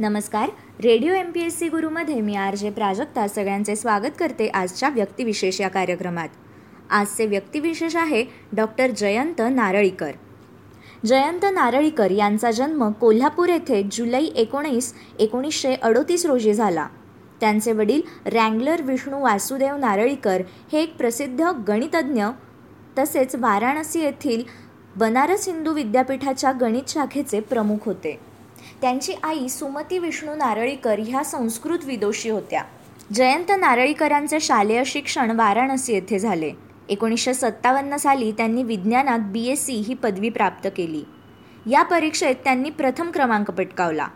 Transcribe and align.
नमस्कार. 0.00 0.48
Radio 0.84 1.12
M 1.12 1.30
P 1.30 1.40
S 1.40 1.58
C 1.58 1.68
गुरुमध्ये 1.68 2.20
मी 2.20 2.34
R 2.34 2.54
J 2.54 2.70
Prajakta 2.70 3.28
सगळ्यांचे 3.28 3.76
स्वागत 3.76 4.12
करते 4.18 4.48
आजच्या 4.48 4.88
व्यक्तिविशेष 4.88 5.60
या 5.60 5.68
कार्यक्रमात. 5.68 6.28
आजचे 6.90 7.26
व्यक्तिविशेष 7.26 7.96
आहे 7.96 8.24
डॉक्टर 8.52 8.90
जयंत 8.90 9.42
नारळीकर. 9.50 10.10
जयंत 11.06 11.46
नारळीकर 11.52 12.10
यांचा 12.10 12.50
जन्म 12.50 12.90
कोल्हापूर 12.92 13.48
येथे 13.48 13.82
जुलै 13.92 14.22
एकोणीस 14.24 14.94
एकोणीसशे 15.18 15.74
अडोतीस 15.74 16.26
रोजी 16.26 16.54
झाला. 16.54 16.86
त्यांचे 17.40 17.72
वडील 17.72 18.02
रँगलर 18.26 18.82
विष्णू 18.82 19.22
वासुदेव 19.22 19.76
नारळीकर 19.76 20.42
हे 20.72 20.82
एक 20.82 20.96
प्रसिद्ध 20.96 21.44
गणितज्ञ 21.68 22.24
तसेच 22.98 23.34
वाराणसी 23.34 24.00
येथील 24.00 24.42
बनारस 24.96 25.48
हिंदू 25.48 25.72
विद्यापीठाच्या 25.72 26.52
गणित 26.52 26.88
शाखेचे 26.88 27.40
प्रमुख 27.40 27.86
होते. 27.86 28.27
त्यांची 28.80 29.12
आई 29.22 29.48
सुमती 29.48 29.98
विष्णू 29.98 30.34
नारळीकर 30.34 30.98
ह्या 30.98 31.24
संस्कृत 31.24 31.78
विदोषी 31.84 32.28
होत्या. 32.28 32.62
जयंत 33.12 33.52
नारळीकरांचे 33.58 34.40
शालेय 34.40 34.82
शिक्षण 34.86 35.30
वाराणसी 35.30 35.92
येथे 35.92 36.18
झाले. 36.18 36.52
एकोणीसशे 36.88 37.34
सत्तावन्न 37.34 37.96
साली 37.96 38.32
त्यांनी 38.32 38.62
विज्ञानात 38.62 39.18
बी 39.18 39.46
एस 39.46 39.66
सी 39.66 39.72
ही 39.72 39.94
पदवी 39.94 40.28
प्राप्त 40.28 40.68
केली. 40.76 41.04
या 41.70 41.82
परीक्षेत 41.82 42.34
त्यांनी 42.44 42.70
प्रथम 42.70 43.10
क्रमांक 43.10 43.50
पटकावला. 43.50 44.08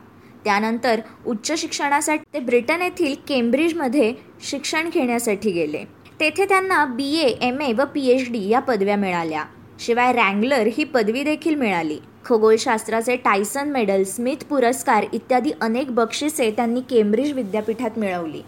त्यानंतर 0.44 1.00
उच्च 1.26 1.52
शिक्षणासाठी 1.52 2.24
ते 2.34 2.40
ब्रिटन 2.40 2.82
येथील 2.82 3.14
केम्ब्रिजमध्ये 3.28 4.14
शिक्षण 4.48 4.88
घेण्यासाठी 4.88 5.50
गेले. 5.50 5.84
तेथे 6.20 6.44
त्यांना 6.44 6.84
बी 6.84 7.16
ए 7.18 7.28
एम 7.28 7.60
ए 7.60 7.72
व 7.72 7.84
पी 7.94 8.06
एच 8.06 8.32
डी 8.32 8.48
या 8.48 8.60
पदव्या 8.60 8.96
मिळाल्या. 8.96 9.44
शिवाय 9.80 10.12
रँगलर 10.12 10.66
ही 10.66 10.84
पदवी 10.84 11.24
देखील 11.24 11.54
मिळाली. 11.54 11.98
खगोलशास्त्राचे 12.24 13.16
टायसन 13.16 13.70
मेडल 13.70 14.02
स्मिथ 14.04 14.44
पुरस्कार 14.44 15.04
इत्यादी 15.12 15.50
अनेक 15.60 15.94
बक्षिसे 15.94 16.50
त्यांनी 16.50 16.80
केम्ब्रिज 16.80 17.32
विद्यापीठात 17.32 17.98
मिळवली. 17.98 18.42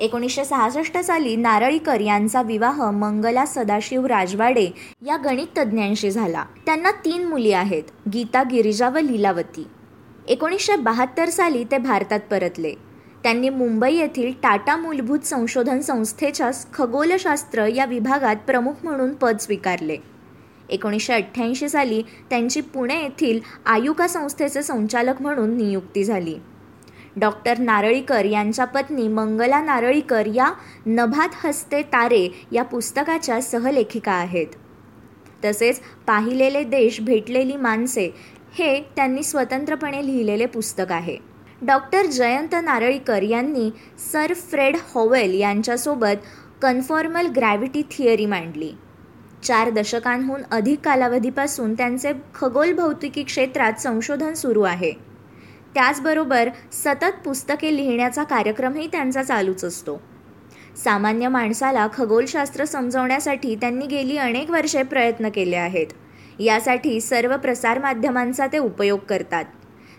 एकोणीसशे 0.00 0.44
सहासष्ट 0.44 0.98
साली 0.98 1.36
नारळीकर 1.36 2.00
यांचा 2.00 2.42
विवाह 2.42 2.90
मंगला 2.90 3.44
सदाशिव 3.46 4.06
राजवाडे 4.06 4.68
या 5.06 5.16
गणित 5.16 5.46
तज्ज्ञांशी 5.58 6.10
झाला. 6.10 6.44
त्यांना 6.66 6.90
तीन 6.90 7.24
मुली 7.24 7.52
आहेत 7.52 7.82
गीता 8.12 8.42
गिरिजा 8.42 8.88
व 8.88 8.98
लीलावती. 8.98 9.66
एकोणीसशे 10.28 10.76
बहात्तर 10.76 11.28
साली 11.28 11.64
ते 11.64 11.78
भारतात 11.78 12.20
परतले. 12.30 12.74
त्यांनी 13.22 13.48
मुंबई 13.48 13.94
येथील 13.94 14.32
टाटा 14.42 14.76
मूलभूत 14.76 15.18
संशोधन 15.18 15.80
संस्थेच्या 15.80 16.50
खगोलशास्त्र 16.74 17.66
या 17.66 17.84
विभागात 17.84 18.36
प्रमुख 18.36 18.84
म्हणून 18.84 19.14
पद 19.14 19.36
स्वीकारले. 19.40 19.96
एकोणीसशे 20.70 21.12
अठ्ठ्याऐंशी 21.12 21.68
साली 21.68 22.02
त्यांची 22.30 22.60
पुणे 22.60 23.02
येथील 23.02 23.40
आयुका 23.66 24.08
संस्थेचे 24.08 24.62
संचालक 24.62 25.22
म्हणून 25.22 25.56
नियुक्ती 25.56 26.04
झाली. 26.04 26.34
डॉक्टर 27.16 27.58
नारळीकर 27.58 28.24
यांच्या 28.24 28.64
पत्नी 28.64 29.08
मंगला 29.08 29.60
नारळीकर 29.62 30.26
या 30.26 30.50
नभात 30.86 31.28
हस्ते 31.44 31.82
तारे 31.82 32.28
या 32.52 32.62
पुस्तकाच्या 32.62 33.40
सहलेखिका 33.40 34.12
आहेत. 34.12 34.46
तसेच 35.44 35.80
पाहिलेले 36.06 36.62
देश 36.64 37.00
भेटलेली 37.00 37.56
माणसे 37.56 38.08
हे 38.54 38.80
त्यांनी 38.96 39.22
स्वतंत्रपणे 39.22 40.06
लिहिलेले 40.06 40.46
पुस्तक 40.46 40.92
आहे. 40.92 41.16
डॉक्टर 41.62 42.06
जयंत 42.06 42.54
नारळीकर 42.62 43.22
यांनी 43.22 43.70
सर 44.12 44.32
फ्रेड 44.34 44.76
हॉवेल 44.94 45.34
यांच्यासोबत 45.34 46.26
कन्फॉर्मल 46.62 47.26
ग्रॅव्हिटी 47.26 47.82
थिअरी 47.90 48.26
मांडली. 48.26 48.72
चार 49.42 49.70
दशकांहून 49.70 50.42
अधिक 50.50 50.80
कालावधीपासून 50.80 51.74
त्यांचे 51.74 52.12
खगोल 52.34 52.72
भौतिकी 52.72 53.22
क्षेत्रात 53.22 53.72
संशोधन 53.80 54.34
सुरू 54.34 54.62
आहे. 54.62 54.92
त्याचबरोबर 55.74 56.48
सतत 56.72 57.20
पुस्तके 57.24 57.76
लिहिण्याचा 57.76 58.24
कार्यक्रमही 58.24 58.86
त्यांचा 58.86 59.22
चालूच 59.22 59.64
असतो. 59.64 60.02
सामान्य 60.84 61.28
माणसाला 61.28 61.88
खगोलशास्त्र 61.94 62.64
समजवण्यासाठी 62.64 63.54
त्यांनी 63.54 63.86
गेली 63.86 64.16
अनेक 64.16 64.50
वर्षे 64.50 64.82
प्रयत्न 64.82 65.28
केले 65.28 65.56
आहेत. 65.56 65.86
यासाठी 66.38 67.00
सर्व 67.00 67.36
प्रसारमाध्यमांचा 67.36 68.46
ते 68.46 68.58
उपयोग 68.58 68.98
करतात. 68.98 69.44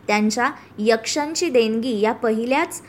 त्यांच्या 0.08 0.52
यक्षांची 0.78 1.50
देणगी 1.50 2.00
या 2.00 2.12
पहिल्याच 2.12 2.82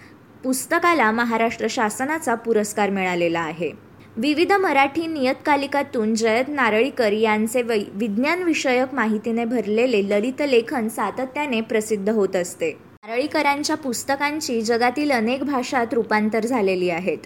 पुस्तकाला 0.45 1.11
महाराष्ट्र 1.11 1.67
शासनाचा 1.71 2.35
पुरस्कार 2.35 2.91
मिळालेला 2.91 3.41
आहे. 3.41 3.92
विविध 4.17 4.53
मराठी 4.53 5.07
नियतकालिकातून 5.07 6.15
जयत 6.15 6.49
नारळीकर 6.49 7.13
यांचे 7.13 7.61
वै 7.63 7.79
विज्ञानविषयक 7.93 8.93
माहितीने 8.95 9.45
भरलेले 9.45 10.03
ललित 10.09 10.43
लेखन 10.43 10.89
सातत्याने 10.89 11.61
प्रसिद्ध 11.61 12.09
होत 12.09 12.37
असते. 12.37 12.71
नारळीकरांच्या 13.05 13.77
पुस्तकांची 13.77 14.61
जगातील 14.63 15.13
अनेक 15.13 15.45
भाषात 15.45 15.95
रूपांतर 15.95 16.47
झालेली 16.47 16.91
आहेत. 16.91 17.19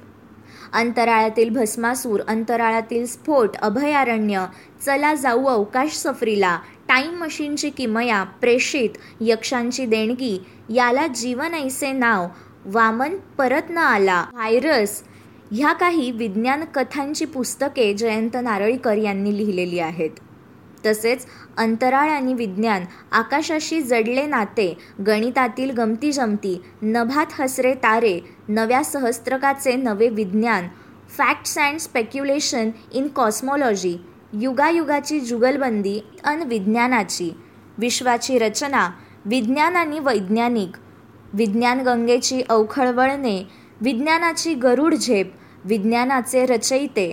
अंतराळातील 0.72 1.48
भस्मासूर 1.48 2.20
अंतराळातील 2.28 3.04
स्फोट 3.06 3.56
अभयारण्य 3.56 4.44
चला 4.86 5.12
जाऊ 5.14 5.44
अवकाश 5.46 5.96
सफरीला 5.96 6.56
टाईम 6.88 7.14
मशीनची 7.14 7.70
किमया 7.70 8.22
प्रेषित 8.40 8.98
यक्षांची 9.20 9.86
देणगी 9.86 10.38
याला 10.74 11.06
जीवन 11.06 11.54
ऐसे 11.54 11.92
नाव 11.92 12.26
वामन 12.66 13.16
परत 13.38 13.70
न 13.70 13.78
आला 13.78 14.24
व्हायरस 14.32 15.00
ह्या 15.52 15.72
काही 15.72 16.10
विज्ञान 16.10 16.64
कथांची 16.64 17.24
पुस्तके 17.24 17.92
जयंत 17.94 18.36
नारळीकर 18.42 18.96
यांनी 18.96 19.36
लिहिलेली 19.36 19.78
आहेत. 19.78 20.10
तसेच 20.86 21.26
अंतराळ 21.56 22.10
आणि 22.10 22.34
विज्ञान 22.34 22.84
आकाशाशी 23.12 23.80
जडले 23.82 24.26
नाते 24.26 24.72
गणितातील 25.06 25.70
गमती 25.70 26.12
जमती 26.12 26.56
नभात 26.82 27.40
हसरे 27.40 27.72
तारे 27.74 28.18
नव्या 28.48 28.82
सहस्त्रकाचे 28.84 29.74
नवे 29.76 30.08
विज्ञान 30.08 30.68
facts 31.16 31.58
and 31.58 31.78
speculation 31.78 32.70
in 32.92 33.08
cosmology 33.08 33.96
युगायुगाची 34.32 35.20
जुगलबंदी 35.20 35.98
अन 36.24 36.42
विज्ञानाची 36.42 37.30
विश्वाची 37.78 38.38
रचना 38.38 38.88
विज्ञान 39.24 39.76
आणि 39.76 39.98
वैज्ञानिक 39.98 40.76
विज्ञान 41.34 41.80
गंगेची 41.80 42.42
अवखळवळणे 42.48 43.42
विज्ञानाची 43.80 44.54
गरुड 44.54 44.94
झेप 44.94 45.32
विज्ञानाचे 45.64 46.46
रचयिते 46.46 47.12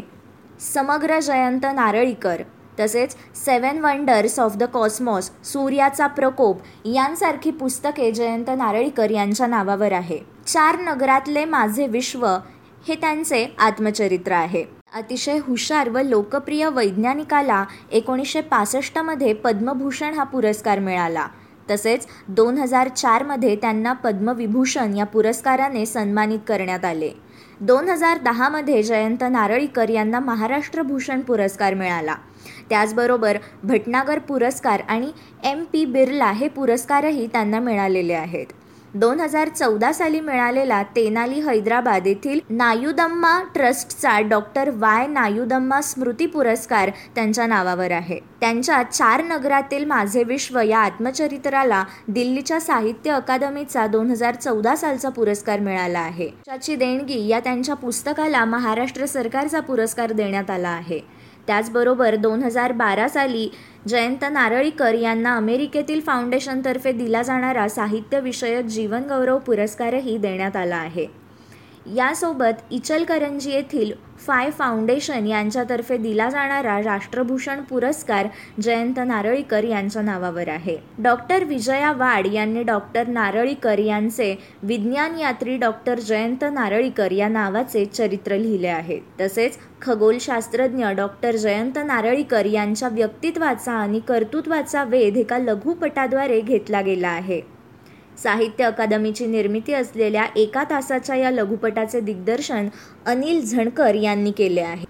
समग्र 0.59 1.19
जयंत 1.19 1.65
नारळीकर 1.73 2.41
तसेच 2.79 3.15
seven 3.35 3.79
wonders 3.79 4.39
of 4.39 4.55
the 4.57 4.63
cosmos 4.63 5.29
सूर्याचा 5.43 6.07
प्रकोप 6.07 6.61
यांसारखी 6.85 7.51
पुस्तके 7.51 8.11
जयंत 8.11 8.49
नारळीकर 8.57 9.09
यांच्या 9.09 9.47
नावावर 9.47 9.91
आहे. 9.91 10.19
चार 10.47 10.79
नगरातले 10.79 11.45
माझे 11.45 11.87
विश्व 11.87 12.25
हे 12.87 12.95
त्यांचे 12.95 13.45
आत्मचरित्र 13.59 14.31
आहे. 14.31 14.63
अतिशय 14.95 15.37
हुशार 15.37 15.89
व 15.89 15.99
लोकप्रिय 15.99 16.69
वैज्ञानिकाला 16.69 17.63
एकोणीसशे 17.91 18.41
पासष्टमध्ये 18.41 19.33
पद्मभूषण 19.33 20.13
हा 20.13 20.23
पुरस्कार 20.23 20.79
मिळाला. 20.79 21.27
तसेच 21.69 22.07
दोन 22.27 22.57
हजार 22.57 22.87
चारमध्ये 22.87 23.55
त्यांना 23.55 23.93
पद्मविभूषण 23.93 24.95
या 24.97 25.05
पुरस्काराने 25.05 25.85
सन्मानित 25.85 26.39
करण्यात 26.47 26.85
आले. 26.85 27.11
दोन 27.61 27.89
हजार 27.89 28.17
दहामध्ये 28.17 28.83
जयंत 28.83 29.23
नारळीकर 29.31 29.89
यांना 29.89 30.19
महाराष्ट्र 30.19 30.81
भूषण 30.81 31.21
पुरस्कार 31.21 31.73
मिळाला. 31.73 32.15
त्याचबरोबर 32.69 33.37
भटनागर 33.63 34.19
पुरस्कार 34.19 34.81
आणि 34.87 35.11
एम 35.43 35.63
पी 35.63 35.85
बिर्ला 35.85 36.31
हे 36.31 36.47
पुरस्कारही 36.47 37.27
त्यांना 37.27 37.59
मिळालेले 37.59 38.13
आहेत. 38.13 38.45
दोन 38.95 39.19
हजार 39.19 39.49
चौदा 39.49 39.91
साली 39.93 40.19
मिळालेला 40.19 40.81
तेनाली 40.95 41.39
हैदराबाद 41.41 42.07
येथील 42.07 42.39
नायुदम्मा 42.49 43.31
ट्रस्टचा 43.53 44.19
डॉक्टर 44.19 44.69
वाय. 44.73 45.07
नायुदम्मा 45.07 45.79
स्मृती 45.81 46.25
पुरस्कार 46.25 46.89
त्यांच्या 47.15 47.47
नावावर 47.47 47.91
आहे. 47.91 48.19
त्यांच्या 48.41 48.81
चार 48.83 49.23
नगरातील 49.23 49.85
माझे 49.85 50.23
विश्व 50.23 50.59
या 50.59 50.79
आत्मचरित्राला 50.79 51.83
दिल्लीच्या 52.07 52.59
साहित्य 52.59 53.11
अकादमीचा 53.11 53.87
दोन 53.87 54.11
हजार 54.11 54.35
चौदा 54.35 54.75
सालचा 54.75 55.09
पुरस्कार 55.09 55.59
मिळाला 55.59 55.99
आहे. 55.99 56.29
त्याची 56.45 56.75
देणगी 56.75 57.27
या 57.27 57.39
त्यांच्या 57.39 57.75
पुस्तकाला 57.75 58.45
महाराष्ट्र 58.45 59.05
सरकारचा 59.05 59.59
पुरस्कार 59.59 60.11
देण्यात 60.11 60.49
आला 60.49 60.69
आहे. 60.69 60.99
त्याचबरोबर 61.47 62.15
दोन 62.15 62.43
हजार 62.43 62.71
बारा 62.71 63.07
साली 63.07 63.49
जयंत 63.87 64.25
नारळीकर 64.31 64.93
यांना 64.93 65.35
अमेरिकेतील 65.35 65.99
फाउंडेशनतर्फे 65.99 66.91
दिला 66.91 67.21
जाणारा 67.21 67.67
साहित्यविषयक 67.67 68.65
जीवनगौरव 68.65 69.37
पुरस्कारही 69.37 70.17
देण्यात 70.17 70.55
आला 70.55 70.75
आहे. 70.75 71.22
यासोबत 71.85 72.61
इचलकरंजी 72.71 73.51
येथील 73.51 73.91
फाय 74.25 74.49
फाउंडेशन 74.49 75.25
यांच्यातर्फे 75.27 75.97
दिला 75.97 76.29
जाणारा 76.29 76.77
राष्ट्रभूषण 76.83 77.61
पुरस्कार 77.61 78.27
जयंत 78.61 78.99
नारळीकर 78.99 79.63
यांच्या 79.63 80.01
नावावर 80.01 80.47
आहे. 80.47 80.77
डॉक्टर 80.99 81.43
विजया 81.43 81.91
वाड 81.91 82.27
यांनी 82.27 82.63
डॉक्टर 82.63 83.07
नारळीकर 83.07 83.79
यांचे 83.79 84.35
विज्ञान 84.63 85.19
यात्री 85.19 85.57
डॉक्टर 85.57 85.99
जयंत 85.99 86.45
नारळीकर 86.53 87.11
या 87.11 87.27
नावाचे 87.27 87.85
चरित्र 87.85 88.37
लिहिले 88.37 88.67
आहे. 88.67 88.99
तसेच 89.21 89.57
खगोलशास्त्रज्ञ 89.81 90.85
डॉक्टर 90.97 91.35
जयंत 91.35 91.79
नारळीकर 91.85 92.45
यांच्या 92.45 92.89
व्यक्तित्वाचा 92.89 93.71
आणि 93.71 93.99
कर्तृत्वाचा 93.99 94.83
वेध 94.83 95.17
एका 95.17 95.37
लघुपटाद्वारे 95.37 96.39
घेतला 96.41 96.81
गेला 96.81 97.07
आहे. 97.07 97.41
साहित्य 98.17 98.63
अकादमीची 98.63 99.25
निर्मिती 99.25 99.73
असलेल्या 99.73 100.25
एका 100.35 100.63
तासाच्या 100.63 101.15
या 101.15 101.31
लघुपटाचे 101.31 101.99
दिग्दर्शन 101.99 102.67
अनिल 103.05 103.45
झणकर 103.45 103.95
यांनी 103.95 104.31
केले 104.31 104.61
आहे. 104.61 104.85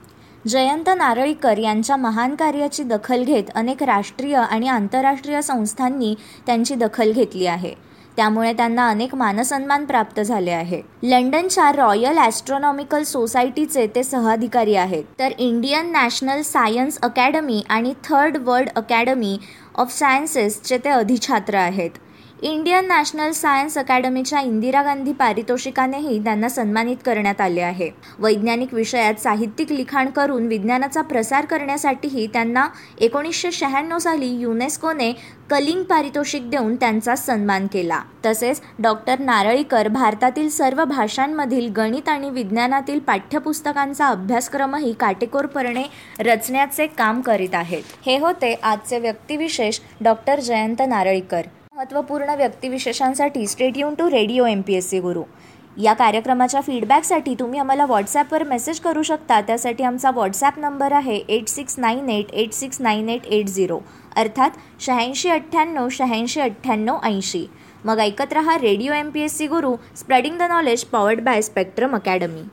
जयंत 0.47 0.89
नारळीकर 0.97 1.57
यांच्या 1.57 1.95
महान 1.95 2.35
कार्याची 2.35 2.83
दखल 2.83 3.23
घेत 3.23 3.43
अनेक 3.55 3.83
राष्ट्रीय 3.83 4.35
आणि 4.35 4.67
आंतरराष्ट्रीय 4.67 5.41
संस्थांनी 5.41 6.13
त्यांची 6.45 6.75
दखल 6.75 7.11
घेतली 7.11 7.45
आहे. 7.45 7.73
त्यामुळे 8.17 8.51
त्यांना 8.53 8.87
अनेक 8.89 9.15
मानसन्मान 9.15 9.85
प्राप्त 9.85 10.19
झाले 10.19 10.51
आहे. 10.51 10.81
लंडनच्या 11.03 11.71
रॉयल 11.71 12.17
ॲस्ट्रॉनॉमिकल 12.17 13.03
सोसायटीचे 13.03 13.87
ते 13.87 14.03
सहअधिकारी 14.03 14.75
आहेत. 14.75 15.03
तर 15.19 15.31
इंडियन 15.37 15.91
नॅशनल 15.91 16.41
सायन्स 16.41 16.99
अकॅडमी 17.01 17.61
आणि 17.69 17.93
थर्ड 18.03 18.37
वर्ल्ड 18.37 18.69
अकॅडमी 18.75 19.37
ऑफ 19.75 19.97
सायन्सेसचे 19.97 20.77
ते 20.77 20.89
अधिछात्र 20.89 21.55
आहेत. 21.55 21.89
इंडियन 22.43 22.85
नॅशनल 22.87 23.31
सायन्स 23.31 23.77
अकॅडमीच्या 23.77 24.39
इंदिरा 24.39 24.81
गांधी 24.83 25.11
पारितोषिकानेही 25.13 26.17
त्यांना 26.23 26.47
सन्मानित 26.49 26.97
करण्यात 27.05 27.41
आले 27.41 27.61
आहे. 27.61 27.89
वैज्ञानिक 28.19 28.73
विषयात 28.73 29.21
साहित्यिक 29.21 29.71
लिखाण 29.71 30.09
करून 30.09 30.47
विज्ञानाचा 30.47 31.01
प्रसार 31.01 31.45
करण्यासाठीही 31.45 32.25
त्यांना 32.33 32.67
एकोणीसशे 33.01 33.51
शहाण्णव 33.51 33.97
साली 33.97 34.29
युनेस्कोने 34.39 35.11
कलिंग 35.49 35.83
पारितोषिक 35.83 36.49
देऊन 36.49 36.75
त्यांचा 36.75 37.15
सन्मान 37.15 37.67
केला. 37.67 38.01
तसेच 38.25 38.61
डॉक्टर 38.79 39.19
नारळीकर 39.19 39.87
भारतातील 39.87 40.49
सर्व 40.49 40.83
भाषांमधील 40.85 41.71
गणित 41.77 42.09
आणि 42.09 42.29
विज्ञानातील 42.29 42.99
पाठ्यपुस्तकांचा 42.99 44.07
अभ्यासक्रमही 44.07 44.93
काटेकोरपणे 44.99 45.83
रचण्याचे 46.19 46.87
काम 46.87 47.21
करीत 47.21 47.55
आहेत. 47.55 47.83
हे 48.05 48.17
होते 48.17 48.53
आजचे 48.53 48.99
व्यक्तिविशेष 48.99 49.79
डॉक्टर 50.01 50.39
जयंत 50.39 50.81
नारळीकर. 50.87 51.41
महत्त्वपूर्ण 51.83 52.35
व्यक्तिविशेषांसाठी 52.37 53.45
state 53.47 53.77
युन 53.77 53.93
to 53.93 54.09
radio 54.09 54.45
M 54.45 54.61
P 54.61 54.73
S 54.73 54.89
C 54.89 54.99
Guru. 54.99 55.23
या 55.77 55.93
कार्यक्रमाच्या 55.93 56.61
फीडबॅकसाठी 56.61 57.33
तुम्ही 57.39 57.59
आम्हाला 57.59 57.85
व्हॉट्सॲपवर 57.85 58.43
मेसेज 58.43 58.79
करू 58.79 59.03
शकता. 59.03 59.39
त्यासाठी 59.41 59.83
आमचा 59.83 60.11
व्हॉट्सॲप 60.11 60.59
नंबर 60.59 60.91
आहे 60.91 61.15
eight 61.15 61.47
six 61.47 61.77
nine 61.79 62.09
eight 62.09 62.31
eight 62.33 62.53
six 62.53 62.81
nine 62.81 63.09
eight 63.09 63.25
eight 63.27 63.47
zero 63.47 63.79
अर्थात 64.15 64.57
शहाऐंशी 64.79 65.29
अठ्ठ्याण्णव 65.29 65.89
शहाऐंशी 65.91 66.41
अठ्ठ्याण्णव 66.41 66.99
ऐंशी. 67.03 67.45
मग 67.85 67.99
ऐकत 67.99 68.33
रहा 68.33 68.57
radio 68.57 68.93
M 68.93 69.09
P 69.09 69.21
S 69.21 69.37
C 69.37 69.47
Guru 69.47 69.75
spreading 69.97 70.37
the 70.37 70.49
knowledge 70.49 70.83
powered 70.85 71.23
by 71.23 71.41
Spectrum 71.41 71.95
Academy 71.95 72.43